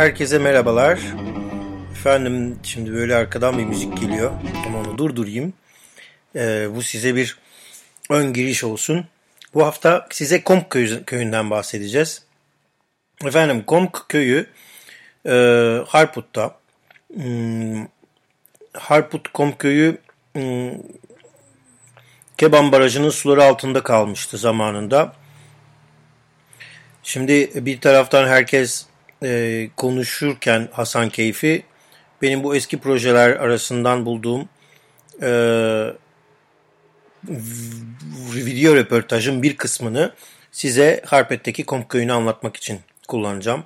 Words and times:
Herkese 0.00 0.38
merhabalar. 0.38 1.00
Efendim 1.92 2.58
şimdi 2.62 2.92
böyle 2.92 3.16
arkadan 3.16 3.58
bir 3.58 3.64
müzik 3.64 4.00
geliyor 4.00 4.32
ama 4.66 4.78
onu 4.78 4.98
durdurayım. 4.98 5.52
Ee, 6.36 6.68
bu 6.74 6.82
size 6.82 7.14
bir 7.14 7.38
ön 8.10 8.32
giriş 8.32 8.64
olsun. 8.64 9.06
Bu 9.54 9.66
hafta 9.66 10.06
size 10.10 10.44
Komk 10.44 10.70
köyünden 11.06 11.50
bahsedeceğiz. 11.50 12.22
Efendim 13.24 13.64
Komk 13.66 14.08
köyü 14.08 14.46
e, 15.26 15.32
Harput'ta. 15.88 16.58
Hmm, 17.14 17.86
Harput 18.72 19.32
Komk 19.32 19.58
köyü 19.58 19.98
hmm, 20.32 20.72
Keban 22.38 22.72
Barajı'nın 22.72 23.10
suları 23.10 23.44
altında 23.44 23.82
kalmıştı 23.82 24.38
zamanında. 24.38 25.12
Şimdi 27.02 27.50
bir 27.66 27.80
taraftan 27.80 28.28
herkes 28.28 28.89
e, 29.22 29.68
konuşurken 29.76 30.68
Hasan 30.72 31.08
Keyfi 31.08 31.62
benim 32.22 32.44
bu 32.44 32.56
eski 32.56 32.78
projeler 32.78 33.30
arasından 33.30 34.06
bulduğum 34.06 34.48
e, 35.22 35.30
video 38.34 38.76
röportajın 38.76 39.42
bir 39.42 39.56
kısmını 39.56 40.14
size 40.52 41.02
Harpet'teki 41.06 41.64
Komp 41.64 41.88
Köyü'nü 41.88 42.12
anlatmak 42.12 42.56
için 42.56 42.80
kullanacağım. 43.08 43.64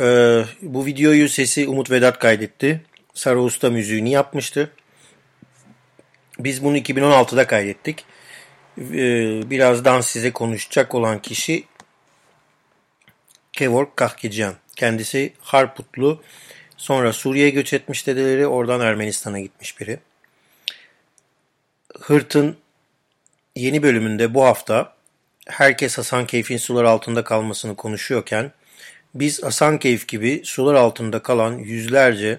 E, 0.00 0.44
bu 0.62 0.86
videoyu 0.86 1.28
sesi 1.28 1.68
Umut 1.68 1.90
Vedat 1.90 2.18
kaydetti. 2.18 2.82
Sarı 3.14 3.40
Usta 3.40 3.70
müziğini 3.70 4.10
yapmıştı. 4.10 4.70
Biz 6.38 6.64
bunu 6.64 6.76
2016'da 6.76 7.46
kaydettik. 7.46 8.04
E, 8.78 8.82
birazdan 9.50 10.00
size 10.00 10.32
konuşacak 10.32 10.94
olan 10.94 11.22
kişi 11.22 11.64
Kevork 13.52 13.96
Kahkeciyan. 13.96 14.54
Kendisi 14.76 15.32
Harputlu. 15.40 16.22
Sonra 16.76 17.12
Suriye'ye 17.12 17.50
göç 17.50 17.72
etmiş 17.72 18.06
dedeleri. 18.06 18.46
Oradan 18.46 18.80
Ermenistan'a 18.80 19.40
gitmiş 19.40 19.80
biri. 19.80 19.98
Hırt'ın 22.00 22.56
yeni 23.56 23.82
bölümünde 23.82 24.34
bu 24.34 24.44
hafta 24.44 24.96
herkes 25.48 25.98
Hasan 25.98 26.26
Keyf'in 26.26 26.56
sular 26.56 26.84
altında 26.84 27.24
kalmasını 27.24 27.76
konuşuyorken 27.76 28.52
biz 29.14 29.42
Hasan 29.42 29.78
Keyf 29.78 30.08
gibi 30.08 30.40
sular 30.44 30.74
altında 30.74 31.22
kalan 31.22 31.58
yüzlerce 31.58 32.38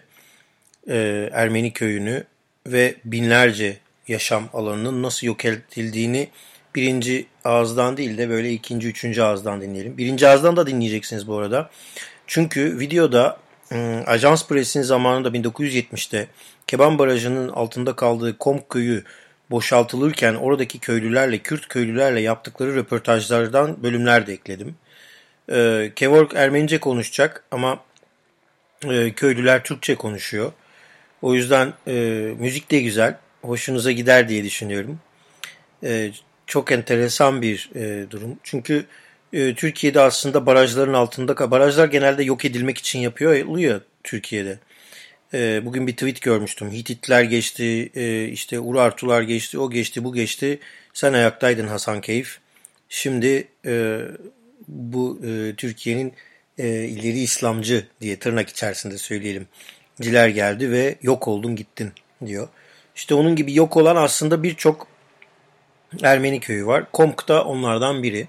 e, 0.89 1.29
Ermeni 1.31 1.73
köyünü 1.73 2.23
ve 2.67 2.95
binlerce 3.05 3.77
yaşam 4.07 4.49
alanının 4.53 5.03
nasıl 5.03 5.27
yok 5.27 5.45
edildiğini 5.45 6.29
birinci 6.75 7.27
ağızdan 7.43 7.97
değil 7.97 8.17
de 8.17 8.29
böyle 8.29 8.51
ikinci, 8.51 8.87
üçüncü 8.87 9.21
ağızdan 9.21 9.61
dinleyelim. 9.61 9.97
Birinci 9.97 10.27
ağızdan 10.27 10.55
da 10.55 10.67
dinleyeceksiniz 10.67 11.27
bu 11.27 11.37
arada. 11.37 11.69
Çünkü 12.27 12.79
videoda 12.79 13.37
ıı, 13.71 14.03
Ajans 14.07 14.47
Press'in 14.47 14.81
zamanında 14.81 15.29
1970'te 15.29 16.27
Keban 16.67 16.99
Barajı'nın 16.99 17.49
altında 17.49 17.95
kaldığı 17.95 18.37
Komk 18.37 18.69
köyü 18.69 19.03
boşaltılırken 19.51 20.35
oradaki 20.35 20.79
köylülerle, 20.79 21.37
Kürt 21.37 21.67
köylülerle 21.67 22.21
yaptıkları 22.21 22.75
röportajlardan 22.75 23.83
bölümler 23.83 24.27
de 24.27 24.33
ekledim. 24.33 24.75
Kevork 25.95 26.33
Ermenice 26.35 26.79
konuşacak 26.79 27.43
ama 27.51 27.79
e, 28.83 29.13
köylüler 29.13 29.63
Türkçe 29.63 29.95
konuşuyor. 29.95 30.51
O 31.21 31.33
yüzden 31.33 31.73
e, 31.87 31.93
müzik 32.39 32.71
de 32.71 32.79
güzel, 32.79 33.17
hoşunuza 33.41 33.91
gider 33.91 34.29
diye 34.29 34.43
düşünüyorum. 34.43 34.99
Çok 36.47 36.71
enteresan 36.71 37.41
bir 37.41 37.69
durum. 38.11 38.39
Çünkü 38.43 38.85
e, 39.33 39.55
Türkiye'de 39.55 40.01
aslında 40.01 40.45
barajların 40.45 40.93
altında, 40.93 41.51
barajlar 41.51 41.87
genelde 41.87 42.23
yok 42.23 42.45
edilmek 42.45 42.77
için 42.77 42.99
yapıyor 42.99 43.45
oluyor 43.45 43.81
Türkiye'de. 44.03 44.59
E, 45.33 45.65
bugün 45.65 45.87
bir 45.87 45.93
tweet 45.93 46.21
görmüştüm. 46.21 46.71
Hititler 46.71 47.23
geçti, 47.23 47.91
e, 47.95 48.25
işte 48.25 48.59
Urartular 48.59 49.21
geçti, 49.21 49.59
o 49.59 49.69
geçti, 49.69 50.03
bu 50.03 50.13
geçti. 50.13 50.59
Sen 50.93 51.13
ayaktaydın 51.13 51.67
Hasan 51.67 52.01
Keyif. 52.01 52.39
Şimdi 52.89 53.47
e, 53.65 54.01
bu 54.67 55.19
e, 55.25 55.55
Türkiye'nin 55.55 56.13
ileri 56.57 57.19
İslamcı 57.19 57.87
diye 58.01 58.19
tırnak 58.19 58.49
içerisinde 58.49 58.97
söyleyelim. 58.97 59.47
Diler 60.01 60.27
geldi 60.27 60.71
ve 60.71 60.95
yok 61.01 61.27
oldun 61.27 61.55
gittin 61.55 61.91
diyor. 62.25 62.47
İşte 62.95 63.15
onun 63.15 63.35
gibi 63.35 63.55
yok 63.55 63.77
olan 63.77 63.95
aslında 63.95 64.43
birçok 64.43 64.87
Ermeni 66.03 66.39
köyü 66.39 66.65
var. 66.65 66.91
Komk 66.91 67.27
da 67.27 67.45
onlardan 67.45 68.03
biri. 68.03 68.27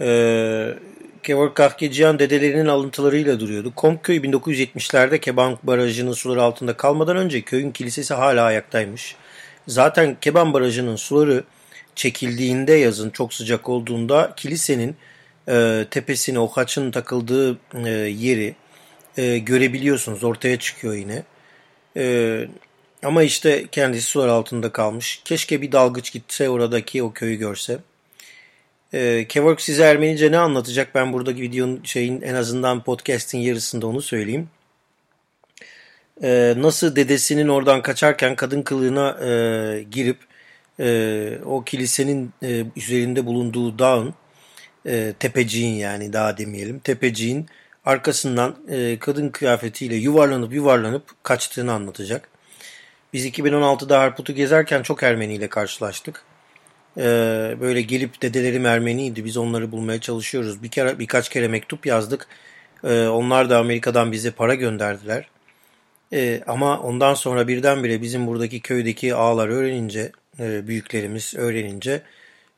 Ee, 0.00 0.74
Kevork 1.22 1.54
Kahkeciyan 1.54 2.18
dedelerinin 2.18 2.66
alıntılarıyla 2.66 3.40
duruyordu. 3.40 3.72
Komk 3.76 4.04
köyü 4.04 4.22
1970'lerde 4.22 5.20
Keban 5.20 5.58
Barajı'nın 5.62 6.12
suları 6.12 6.42
altında 6.42 6.76
kalmadan 6.76 7.16
önce 7.16 7.42
köyün 7.42 7.70
kilisesi 7.70 8.14
hala 8.14 8.44
ayaktaymış. 8.44 9.16
Zaten 9.68 10.16
Keban 10.20 10.52
Barajı'nın 10.52 10.96
suları 10.96 11.44
çekildiğinde 11.94 12.72
yazın 12.72 13.10
çok 13.10 13.34
sıcak 13.34 13.68
olduğunda 13.68 14.32
kilisenin 14.36 14.96
e, 15.48 15.86
tepesine 15.90 16.38
o 16.38 16.46
haçın 16.46 16.90
takıldığı 16.90 17.58
e, 17.74 17.90
yeri 17.90 18.54
e, 19.16 19.38
görebiliyorsunuz. 19.38 20.24
Ortaya 20.24 20.58
çıkıyor 20.58 20.94
yine. 20.94 21.22
E, 21.96 22.44
ama 23.02 23.22
işte 23.22 23.66
kendisi 23.72 24.06
sular 24.06 24.28
altında 24.28 24.72
kalmış. 24.72 25.22
Keşke 25.24 25.62
bir 25.62 25.72
dalgıç 25.72 26.12
gitse 26.12 26.48
oradaki 26.48 27.02
o 27.02 27.12
köyü 27.12 27.36
görse. 27.36 27.78
Ee, 28.94 29.26
Kevork 29.28 29.60
size 29.60 29.82
Ermenice 29.84 30.32
ne 30.32 30.38
anlatacak? 30.38 30.94
Ben 30.94 31.12
buradaki 31.12 31.42
videonun 31.42 31.80
şeyin 31.84 32.22
en 32.22 32.34
azından 32.34 32.82
podcast'in 32.82 33.38
yarısında 33.38 33.86
onu 33.86 34.02
söyleyeyim. 34.02 34.48
Ee, 36.22 36.54
nasıl 36.56 36.96
dedesinin 36.96 37.48
oradan 37.48 37.82
kaçarken 37.82 38.36
kadın 38.36 38.62
kılığına 38.62 39.18
e, 39.24 39.82
girip 39.90 40.18
e, 40.80 41.38
o 41.44 41.64
kilisenin 41.64 42.32
e, 42.42 42.64
üzerinde 42.76 43.26
bulunduğu 43.26 43.78
dağın 43.78 44.14
e, 44.86 45.14
tepeciğin 45.18 45.74
yani 45.74 46.12
dağ 46.12 46.38
demeyelim 46.38 46.78
tepeciğin 46.78 47.46
arkasından 47.84 48.56
e, 48.68 48.98
kadın 48.98 49.28
kıyafetiyle 49.28 49.96
yuvarlanıp 49.96 50.52
yuvarlanıp 50.52 51.04
kaçtığını 51.22 51.72
anlatacak. 51.72 52.28
Biz 53.12 53.26
2016'da 53.26 54.00
Harput'u 54.00 54.34
gezerken 54.34 54.82
çok 54.82 55.02
Ermeni 55.02 55.34
ile 55.34 55.48
karşılaştık. 55.48 56.24
Ee, 56.98 57.02
böyle 57.60 57.82
gelip 57.82 58.22
dedelerim 58.22 58.66
Ermeniydi. 58.66 59.24
Biz 59.24 59.36
onları 59.36 59.72
bulmaya 59.72 60.00
çalışıyoruz. 60.00 60.62
Bir 60.62 60.68
kere 60.68 60.98
birkaç 60.98 61.28
kere 61.28 61.48
mektup 61.48 61.86
yazdık. 61.86 62.26
Ee, 62.84 63.06
onlar 63.06 63.50
da 63.50 63.58
Amerika'dan 63.58 64.12
bize 64.12 64.30
para 64.30 64.54
gönderdiler. 64.54 65.28
Ee, 66.12 66.42
ama 66.46 66.80
ondan 66.80 67.14
sonra 67.14 67.48
birdenbire 67.48 68.02
bizim 68.02 68.26
buradaki 68.26 68.60
köydeki 68.60 69.14
ağalar 69.14 69.48
öğrenince, 69.48 70.12
e, 70.40 70.66
büyüklerimiz 70.66 71.34
öğrenince 71.36 72.02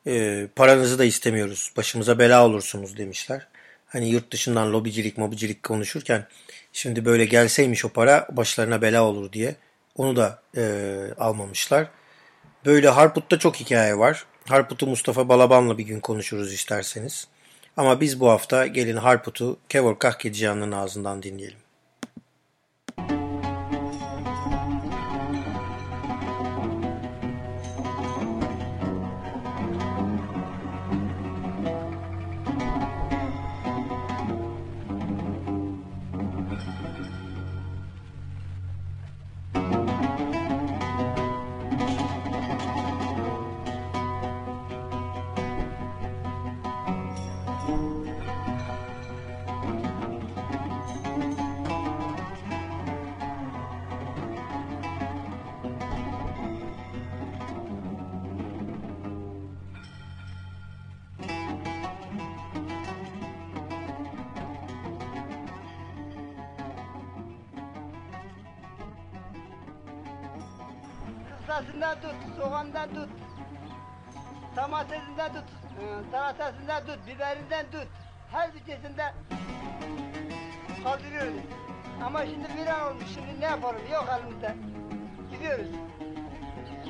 e, 0.06 0.46
paranızı 0.56 0.98
da 0.98 1.04
istemiyoruz. 1.04 1.72
Başımıza 1.76 2.18
bela 2.18 2.46
olursunuz 2.46 2.96
demişler. 2.98 3.46
Hani 3.86 4.08
yurt 4.10 4.30
dışından 4.32 4.72
lobicilik 4.72 5.18
mobicilik 5.18 5.62
konuşurken 5.62 6.26
şimdi 6.72 7.04
böyle 7.04 7.24
gelseymiş 7.24 7.84
o 7.84 7.88
para 7.88 8.28
başlarına 8.32 8.82
bela 8.82 9.04
olur 9.04 9.32
diye 9.32 9.54
onu 9.96 10.16
da 10.16 10.42
e, 10.56 10.62
almamışlar. 11.18 11.88
Böyle 12.66 12.88
Harput'ta 12.88 13.38
çok 13.38 13.56
hikaye 13.56 13.98
var. 13.98 14.24
Harput'u 14.48 14.86
Mustafa 14.86 15.28
Balaban'la 15.28 15.78
bir 15.78 15.84
gün 15.84 16.00
konuşuruz 16.00 16.52
isterseniz. 16.52 17.28
Ama 17.76 18.00
biz 18.00 18.20
bu 18.20 18.28
hafta 18.28 18.66
gelin 18.66 18.96
Harput'u 18.96 19.58
Kevor 19.68 19.98
Kahkeciyan'ın 19.98 20.72
ağzından 20.72 21.22
dinleyelim. 21.22 21.61
Salatasından 71.52 72.00
tut, 72.00 72.14
soğandan 72.36 72.94
tut. 72.94 73.08
Domatesinden 74.56 75.32
tut, 75.32 75.44
salatasından 76.10 76.86
tut, 76.86 76.98
biberinden 77.06 77.66
tut. 77.70 77.88
Her 78.30 78.54
bütçesinden 78.54 79.14
kaldırıyordu. 80.84 81.36
Ama 82.04 82.26
şimdi 82.26 82.48
viran 82.56 82.80
olmuş. 82.80 83.04
Şimdi 83.14 83.40
ne 83.40 83.44
yapalım? 83.44 83.82
Yok 83.92 84.08
elimizde. 84.18 84.56
Gidiyoruz. 85.30 85.66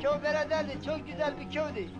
Köy 0.02 0.22
beredeldi. 0.22 0.84
Çok 0.84 1.06
güzel 1.06 1.40
bir 1.40 1.52
köydü. 1.52 1.90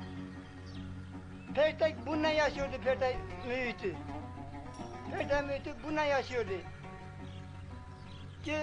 Pertek 1.55 2.07
bununla 2.07 2.29
yaşıyordu 2.29 2.77
Pertek 2.85 3.17
mühiti. 3.49 3.97
Pertek 5.11 5.47
mühiti 5.47 5.75
bununla 5.85 6.05
yaşıyordu. 6.05 6.53
Ki 8.45 8.57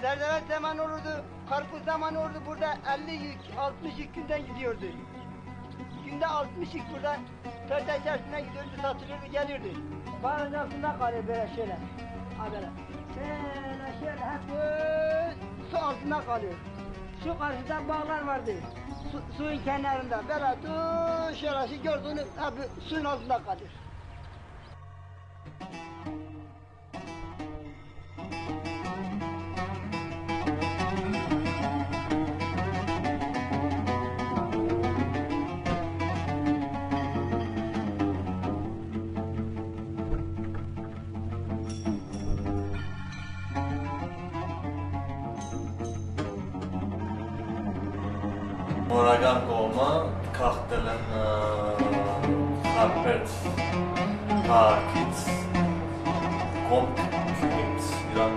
zerzevat 0.00 0.42
zaman 0.48 0.78
olurdu, 0.78 1.24
karpuz 1.48 1.84
zaman 1.84 2.14
olurdu 2.14 2.42
burada 2.46 2.74
50 3.04 3.12
yük, 3.12 3.38
60 3.58 3.98
yük 3.98 4.14
günden 4.14 4.46
gidiyordu. 4.46 4.86
Günde 6.06 6.26
60 6.26 6.74
yük 6.74 6.84
burada 6.92 7.16
Pertek 7.68 8.00
içerisine 8.00 8.40
gidiyordu, 8.40 8.70
satılıyordu, 8.82 9.26
gelirdi. 9.32 9.74
Barajın 10.22 10.54
altında 10.54 10.98
kalıyor 10.98 11.28
böyle 11.28 11.50
şöyle. 11.56 11.72
Ha. 12.38 12.46
Şöyle 13.14 14.00
şöyle 14.00 14.20
hep 14.20 14.40
su 15.70 15.78
altında 15.78 16.20
kalıyor. 16.20 16.54
Şu 17.24 17.38
karşıda 17.38 17.88
bağlar 17.88 18.26
vardı. 18.26 18.52
Su, 19.12 19.22
suyun 19.36 19.64
kenarında. 19.64 20.22
Böyle 20.28 20.56
dur 20.62 21.36
şöyle 21.36 21.68
şu 21.68 21.82
gördüğünüz 21.82 22.26
hep 22.36 22.70
suyun 22.88 23.04
altında 23.04 23.38
kalıyor. 23.38 23.70
Moragan 48.90 49.44
կողմը 49.46 49.90
քաղտել 50.34 50.86
են 50.90 51.02
հարբերտ 52.76 53.34
քաղաքից 54.48 55.20
կոմք 56.70 57.02
քյունից 57.42 57.92
իրան 58.08 58.34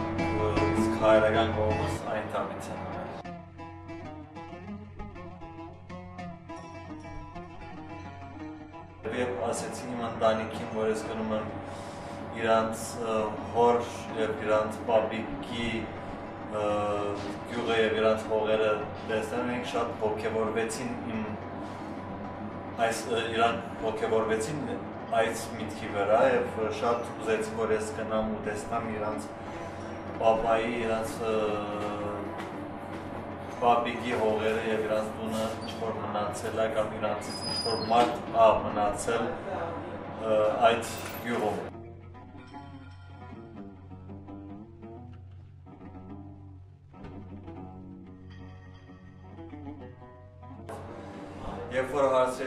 իսկ 0.68 0.94
հայրական 1.06 1.50
կողմս 1.56 1.96
այն 2.14 2.30
տամից 2.36 2.70
են 2.76 2.84
Եվ 9.24 9.34
ասեցին 9.50 9.98
իմ 9.98 10.06
ընտանիքին, 10.12 10.70
որ 10.78 10.94
ես 10.94 11.04
գնում 11.10 11.34
եմ 11.40 11.50
իրանց 12.44 12.86
հոր 13.58 13.84
եւ 14.22 14.32
իրանց 14.46 14.80
պապիկի 14.92 15.68
գյուղը 16.54 17.76
եւ 17.80 17.96
իրանց 17.98 18.26
հողերը 18.30 18.72
տեսնել 19.10 19.48
ենք 19.54 19.70
շատ 19.72 19.94
ողջևորվեցին 20.04 20.92
իմ 21.14 21.24
այս 22.88 23.00
իրան 23.22 23.58
ողջևորվեցին 23.86 24.62
այս 25.22 25.48
միտքի 25.56 25.90
վրա 25.96 26.22
եւ 26.34 26.62
շատ 26.82 27.10
ուզեցին 27.16 27.60
որ 27.62 27.74
ես 27.78 27.92
գնամ 27.98 28.32
ու 28.36 28.40
տեսնամ 28.48 28.88
իրանց 28.94 29.28
պապայի 30.22 30.72
իրանց 30.84 31.18
պապիկի 33.64 34.18
հողերը 34.22 34.64
եւ 34.70 34.88
իրանց 34.88 35.14
տունը 35.20 35.46
ինչ 35.66 35.76
որ 35.84 36.02
մնացել 36.06 36.66
է 36.66 36.72
կամ 36.78 36.98
իրանցից 37.02 37.46
ինչ 37.50 37.60
որ 37.68 37.86
մարդ 37.94 38.34
ա 38.48 38.50
մնացել 38.66 39.30
այդ 40.72 40.98
գյուղում 41.28 41.73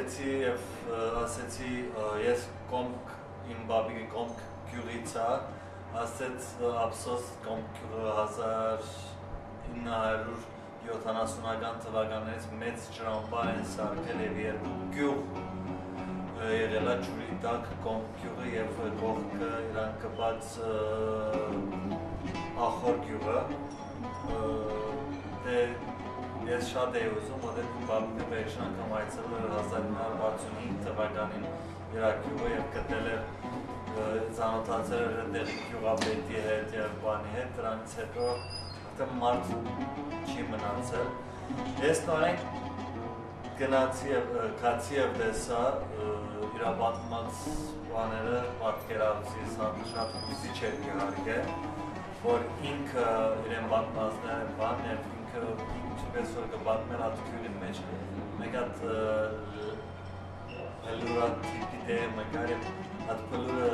հարցրեցի 0.06 0.34
եւ 0.38 0.60
ասեցի 1.18 1.70
ես 2.22 2.42
կոմք 2.70 3.08
իմ 3.50 3.62
բաբի 3.66 4.04
կոմք 4.12 4.42
գյուղից 4.70 5.14
է, 5.18 5.24
ասեց 6.02 6.46
ափսոս 6.82 7.24
կոմք 7.46 7.80
գյուղը 7.80 8.12
1970-ական 9.86 11.82
թվականներից 11.86 12.46
մեծ 12.60 12.86
ջրամբար 12.98 13.50
են 13.56 13.66
սարքել 13.72 14.22
եւ 14.26 14.38
երկու 14.44 14.76
գյուղ 14.94 15.18
եղել 16.54 16.86
է 16.92 16.96
ջուրի 17.08 17.40
տակ 17.46 17.64
կոմք 17.88 18.06
գյուղը 18.22 18.46
եւ 18.54 18.70
կողքը 19.02 19.50
իրան 19.72 19.92
կպած 20.06 20.44
ախոր 22.68 22.96
գյուղը 23.10 23.38
դե 25.46 25.58
Ես 26.46 26.68
շատ 26.70 26.96
էի 27.00 27.06
ուզում, 27.10 27.40
որտեղ 27.46 27.70
բաբիկը 27.88 28.26
վերջին 28.32 28.64
անգամ 28.66 28.92
այցելել 28.96 29.46
էր 29.46 29.54
1965 29.60 30.84
թվականին 30.86 31.48
Իրաքյուղը 31.96 32.50
եւ 32.52 32.68
գտել 32.76 33.08
էր 33.14 33.22
ծանոթացել 34.36 35.02
էր 35.06 35.18
այնտեղի 35.22 35.56
գյուղապետի 35.70 36.40
հետ 36.46 36.76
եւ 36.76 36.94
բանի 37.06 37.34
հետ, 37.36 37.50
դրանից 37.58 37.96
հետո 38.00 38.28
արդեն 38.86 39.18
մարդ 39.22 39.50
չի 40.32 40.46
մնացել։ 40.52 41.10
Ես 41.86 42.02
նորեն 42.10 42.38
գնացի 43.60 44.12
եւ 44.12 44.30
քացի 44.60 44.96
եւ 44.98 45.18
տեսա 45.20 45.62
ը, 46.06 46.10
իր 46.46 46.64
պատմած 46.80 47.42
բաները 47.90 48.40
պատկերացի 48.62 49.50
շատ 49.56 49.82
շատ 49.92 50.16
հուզիչ 50.26 50.56
էր 50.68 50.80
իհարկե 50.90 51.36
որ 52.26 52.48
ինքը 52.70 53.06
իրեն 53.46 53.70
պատմածները 53.72 54.56
բան 54.60 54.88
եւ 54.90 55.00
ինքը 55.06 55.15
ինչպես 55.36 56.30
որ 56.36 56.46
կպատմեն 56.54 57.02
ատկյունի 57.06 57.50
մեջ, 57.60 57.80
մեկ 58.40 58.54
հատ 58.56 58.78
հելուրա 60.86 61.26
տիպի 61.42 61.80
դեղ 61.90 62.06
մեկար 62.16 62.52
է, 62.54 62.56
հատ 63.10 63.20
պլուրը 63.32 63.72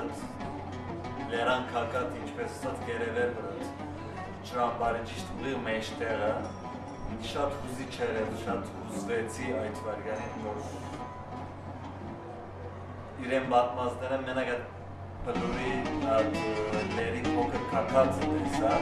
լերան 1.32 1.62
կակատ 1.72 2.18
ինչպես 2.22 2.56
ստատ 2.56 2.82
գերևեր 2.88 3.30
բրած, 3.38 3.64
չրամբարը 4.48 5.00
ճիշտ 5.12 5.28
ուղի 5.36 5.54
մեջ 5.68 5.92
տեղը, 6.02 6.32
շատ 7.30 7.56
հուզի 7.62 7.86
չերել, 7.92 8.30
շատ 8.42 8.62
հուզվեցի 8.76 9.46
այդ 9.62 9.76
վարգանին, 9.86 10.34
որ 10.48 10.58
իրեն 13.22 13.46
բատմազները 13.52 14.18
մենակ 14.26 14.48
այդ 14.56 14.64
պլուրի 15.26 15.72
լերի 16.96 17.22
փոքր 17.28 17.62
կակած 17.76 18.12
տեսա, 18.24 18.72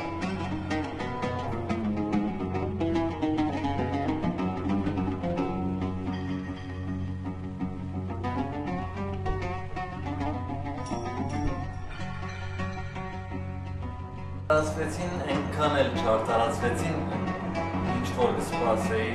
Տարածվեցին, 14.50 15.10
այնքան 15.30 15.74
էլ 15.78 15.90
չարտարացվեցին, 16.00 16.94
ինչ 17.90 18.08
որ 18.16 18.30
կսպասեի, 18.38 19.10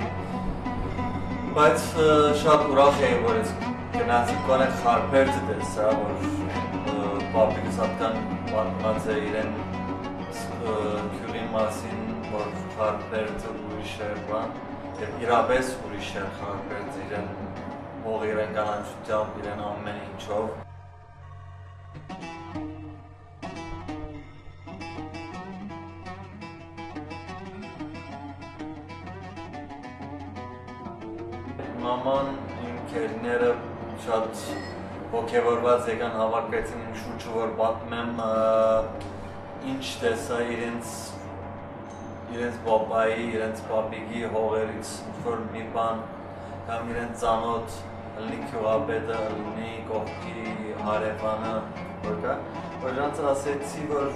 բայց 1.57 1.87
շատ 2.43 2.61
ուրախ 2.71 3.01
էի, 3.07 3.17
որ 3.25 3.39
ես 3.41 3.51
գնացի 3.97 4.37
կոնե 4.45 4.67
խարբերձը 4.85 5.41
տեսա, 5.49 5.89
որ 5.99 6.13
ը, 6.23 6.95
պապիկս 7.33 7.81
հատկան 7.81 8.15
պատմած 8.53 9.09
է 9.11 9.17
իրեն 9.25 9.51
քյուրի 11.17 11.43
մասին, 11.57 11.99
որ 12.37 12.47
խարբերձը 12.77 13.55
ուրիշ 13.65 13.97
է 14.07 14.13
բան, 14.31 14.59
եւ 15.03 15.25
իրապես 15.25 15.73
ուրիշ 15.89 16.13
է 16.15 16.29
խարբերձը 16.39 17.03
իրեն 17.09 17.27
հող 18.07 18.25
իրեն 18.31 18.55
կանանչությամբ, 18.61 19.43
իրեն 19.43 19.67
ամեն 19.73 19.99
ինչով, 20.05 20.47
ոգևորված 35.35 35.87
եկան 35.91 36.13
հավաքվեցին 36.15 36.83
իմ 36.85 36.91
շուրջը 36.95 37.31
որ 37.35 37.49
պատմեմ 37.59 38.19
ինչ 39.71 39.87
տեսա 40.03 40.37
իրենց 40.53 40.91
իրենց 42.35 42.59
բաբայի, 42.67 43.25
իրենց 43.33 43.63
պապիկի 43.67 44.21
հողերից 44.35 44.93
որ 45.25 45.43
մի 45.51 45.65
բան 45.75 45.99
կամ 46.69 46.93
իրենց 46.93 47.19
ծանոթ 47.25 47.75
լինի 48.21 48.39
քյուղապետը, 48.53 49.19
լինի 49.35 49.73
կողքի 49.91 50.45
հարևանը 50.87 51.53
որ 52.07 52.19
կա, 52.23 52.35
որ 52.85 52.95
նրանց 52.95 53.23
ասեցի 53.35 53.87
որ 53.91 54.07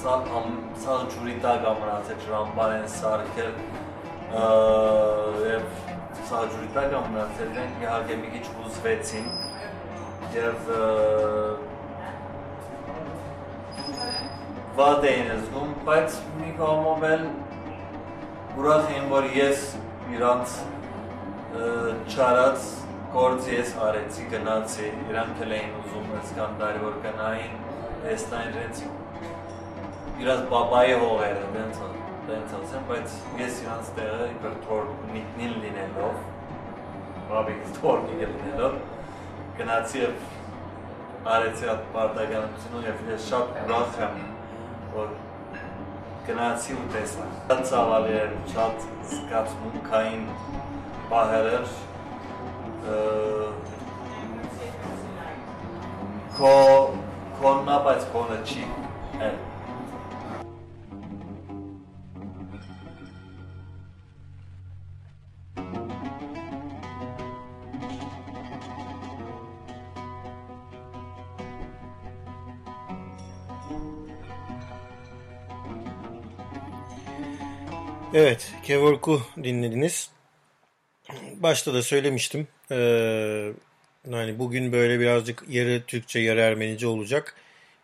սա 0.00 0.16
ամ 0.40 0.56
սա 0.82 0.96
ջուրի 1.14 1.36
տակ 1.46 1.68
ա 1.70 1.76
մնացել 1.84 2.24
ջրամբար 2.24 2.74
են 2.80 2.88
սարքել 2.96 3.52
եւ 5.46 5.70
սա 6.32 6.42
ջուրի 6.56 6.72
տակ 6.74 6.98
ա 6.98 7.04
մնացել 7.06 7.54
դենք 7.60 7.86
իհարկե 7.86 8.18
մի 8.24 8.32
քիչ 8.34 8.48
ուզվեցին 8.64 9.30
եւ 10.36 10.68
վատ 14.78 15.06
էին 15.08 15.30
զգում, 15.34 15.70
բայց 15.86 16.16
մի 16.38 16.50
կողմով 16.58 17.06
էլ 17.08 17.22
ուրախ 18.58 18.90
եմ, 18.94 19.06
որ 19.12 19.28
ես 19.34 19.64
իրանց 20.14 20.58
չարած 22.12 22.66
գործ 23.14 23.48
ես 23.54 23.72
արեցի, 23.86 24.26
գնացի, 24.34 24.90
իրանք 25.08 25.40
էլ 25.46 25.54
էին 25.58 25.78
ուզում 25.80 26.12
այսքան 26.18 26.58
տարի 26.60 26.82
որ 26.84 26.98
գնային, 27.06 27.56
տեսնային 28.04 28.52
իրենց 28.58 28.82
իրաց 30.18 30.44
բաբայի 30.52 30.98
հողերը, 31.04 31.48
դենց 31.56 31.80
դենց 32.28 32.54
ասեմ, 32.58 32.86
բայց 32.92 33.16
ես 33.40 33.58
իրանց 33.64 33.90
տեղը 33.96 34.28
իբր 34.34 34.56
թոր 34.66 34.88
միտնիլ 35.14 35.54
լինելով, 35.64 36.22
բաբիկս 37.32 37.76
թոր 37.78 38.02
լինելով, 38.10 38.78
գնացի 39.58 40.02
եւ 40.02 41.28
արեցի 41.34 41.70
այդ 41.72 41.86
պարտականությունը 41.94 42.82
եւ 42.84 43.00
ես 43.12 43.24
շատ 43.28 43.56
ուրախ 43.62 43.96
եմ, 44.04 44.20
որ 44.94 45.08
գնացի 46.28 46.76
ու 46.78 46.86
տեսա։ 46.94 47.26
Շատ 47.48 47.64
ցավալի 47.72 48.14
էր, 48.20 48.32
շատ 48.54 48.86
զգացմունքային 49.12 50.24
պահեր 51.10 51.50
էր, 51.56 51.76
քո 56.38 56.54
քոննա 57.40 57.78
բայց 57.88 58.08
քոնը 58.14 58.40
չի 58.46 58.66
էլ 59.28 59.38
Evet, 78.14 78.52
Kevork'u 78.62 79.22
dinlediniz. 79.42 80.10
Başta 81.36 81.74
da 81.74 81.82
söylemiştim. 81.82 82.48
Ee, 82.70 83.52
yani 84.10 84.38
bugün 84.38 84.72
böyle 84.72 85.00
birazcık 85.00 85.44
yarı 85.48 85.82
Türkçe, 85.86 86.18
yarı 86.18 86.40
Ermenice 86.40 86.86
olacak. 86.86 87.34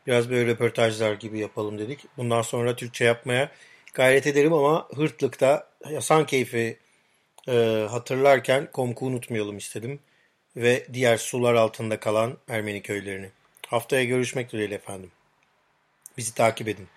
Biraz 0.06 0.30
böyle 0.30 0.50
röportajlar 0.50 1.14
gibi 1.14 1.38
yapalım 1.38 1.78
dedik. 1.78 2.00
Bundan 2.16 2.42
sonra 2.42 2.76
Türkçe 2.76 3.04
yapmaya 3.04 3.50
gayret 3.94 4.26
ederim 4.26 4.52
ama 4.52 4.88
Hırtlık'ta 4.94 5.68
Hasan 5.84 6.26
Keyfi 6.26 6.78
e, 7.48 7.86
hatırlarken 7.90 8.68
Komku 8.72 9.06
unutmayalım 9.06 9.58
istedim. 9.58 10.00
Ve 10.56 10.86
diğer 10.92 11.16
sular 11.16 11.54
altında 11.54 12.00
kalan 12.00 12.38
Ermeni 12.48 12.82
köylerini. 12.82 13.30
Haftaya 13.66 14.04
görüşmek 14.04 14.52
dileğiyle 14.52 14.74
efendim. 14.74 15.10
Bizi 16.16 16.34
takip 16.34 16.68
edin. 16.68 16.88